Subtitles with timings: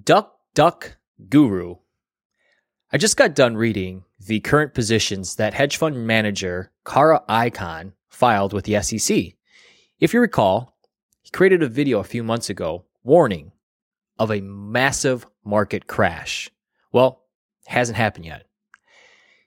[0.00, 0.96] Duck Duck
[1.28, 1.76] Guru.
[2.90, 8.54] I just got done reading the current positions that hedge fund manager Carl Icahn filed
[8.54, 9.34] with the SEC.
[10.00, 10.78] If you recall,
[11.20, 13.52] he created a video a few months ago warning
[14.18, 16.50] of a massive market crash.
[16.90, 17.24] Well,
[17.66, 18.46] hasn't happened yet.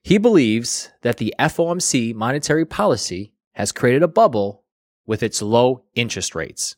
[0.04, 4.64] He believes that the FOMC monetary policy has created a bubble
[5.08, 6.76] with its low interest rates.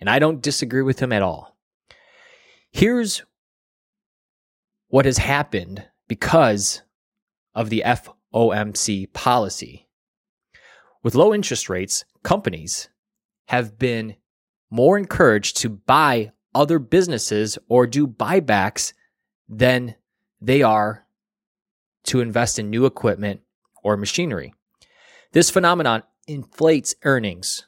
[0.00, 1.57] And I don't disagree with him at all.
[2.72, 3.22] Here's
[4.88, 6.82] what has happened because
[7.54, 9.88] of the FOMC policy.
[11.02, 12.88] With low interest rates, companies
[13.46, 14.16] have been
[14.70, 18.92] more encouraged to buy other businesses or do buybacks
[19.48, 19.94] than
[20.40, 21.06] they are
[22.04, 23.40] to invest in new equipment
[23.82, 24.52] or machinery.
[25.32, 27.66] This phenomenon inflates earnings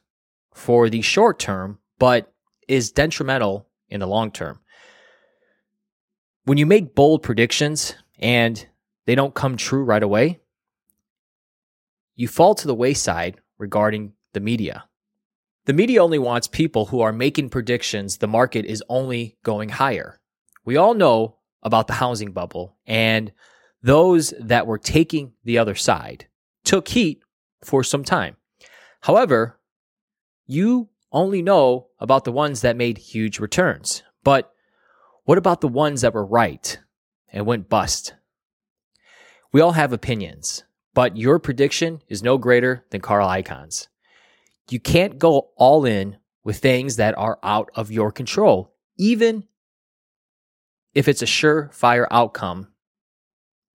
[0.55, 2.32] for the short term, but
[2.69, 4.60] is detrimental in the long term.
[6.50, 8.66] When you make bold predictions and
[9.06, 10.41] they don't come true right away,
[12.16, 14.86] you fall to the wayside regarding the media.
[15.66, 20.19] The media only wants people who are making predictions the market is only going higher.
[20.64, 23.30] We all know about the housing bubble, and
[23.80, 26.27] those that were taking the other side
[26.64, 27.22] took heat
[27.62, 28.34] for some time.
[29.03, 29.60] However,
[30.48, 34.03] you only know about the ones that made huge returns.
[34.25, 34.53] But
[35.31, 36.81] what about the ones that were right
[37.33, 38.14] and went bust?
[39.53, 43.89] We all have opinions, but your prediction is no greater than Carl Icahn's.
[44.70, 49.45] You can't go all in with things that are out of your control, even
[50.95, 52.67] if it's a surefire outcome,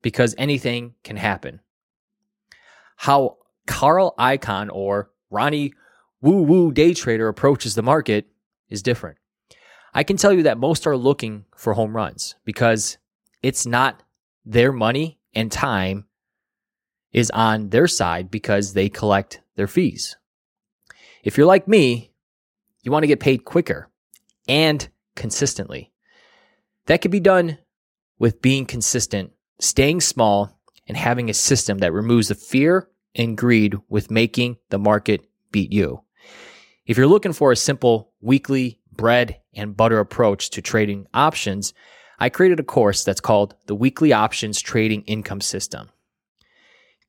[0.02, 1.62] because anything can happen.
[2.98, 5.74] How Carl Icahn or Ronnie
[6.20, 8.28] Woo Woo Day Trader approaches the market
[8.68, 9.20] is different.
[9.96, 12.98] I can tell you that most are looking for home runs because
[13.42, 14.04] it's not
[14.46, 16.06] their money and time
[17.14, 20.18] is on their side because they collect their fees.
[21.24, 22.12] If you're like me,
[22.84, 23.90] you want to get paid quicker
[24.50, 24.86] and
[25.16, 25.94] consistently.
[26.88, 27.58] That can be done
[28.20, 33.76] with being consistent, staying small, and having a system that removes the fear and greed
[33.88, 36.04] with making the market beat you.
[36.86, 41.74] If you're looking for a simple weekly bread and butter approach to trading options,
[42.20, 45.90] I created a course that's called the Weekly Options Trading Income System.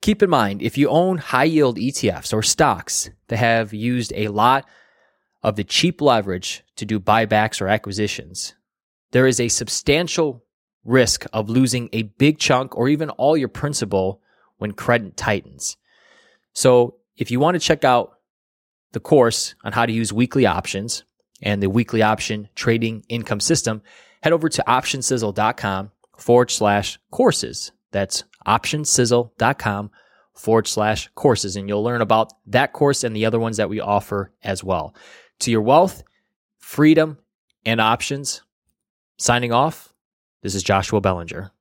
[0.01, 4.29] Keep in mind, if you own high yield ETFs or stocks that have used a
[4.29, 4.69] lot
[5.43, 8.55] of the cheap leverage to do buybacks or acquisitions,
[9.13, 10.45] there is a substantial
[10.85, 14.21] risk of losing a big chunk or even all your principal
[14.59, 15.77] when credit tightens.
[16.53, 18.19] So, if you want to check out
[18.93, 21.05] the course on how to use weekly options
[21.43, 23.83] and the weekly option trading income system,
[24.23, 27.73] head over to optionsizzle.com forward slash courses.
[27.93, 29.91] That's optionsizzle.com
[30.35, 31.57] forward slash courses.
[31.57, 34.95] And you'll learn about that course and the other ones that we offer as well.
[35.41, 36.03] To your wealth,
[36.59, 37.19] freedom,
[37.65, 38.43] and options.
[39.19, 39.93] Signing off,
[40.43, 41.53] this is Joshua Belanger.